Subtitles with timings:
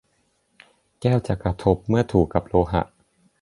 [1.01, 2.81] แก้วจะกระทบเมื่อถูกกับโลหะ